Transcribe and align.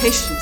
patient. 0.00 0.39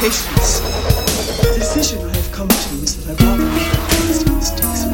patience. 0.00 0.60
The 1.42 1.52
decision 1.58 1.98
I 2.08 2.16
have 2.16 2.32
come 2.32 2.48
to 2.48 2.74
is 2.82 3.04
that 3.04 3.20
I 3.20 3.24
rather 3.26 3.44
make 3.44 3.72
these 4.00 4.24
mistakes. 4.24 4.89